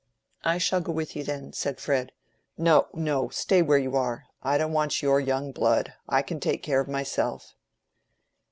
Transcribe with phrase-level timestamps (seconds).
[0.43, 2.11] "I shall go with you, then," said Fred.
[2.57, 4.25] "No, no; stay where you are.
[4.41, 5.93] I don't want your young blood.
[6.09, 7.53] I can take care of myself."